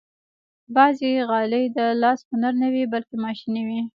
[0.75, 3.81] بعضې غالۍ د لاس هنر نه وي، بلکې ماشيني وي.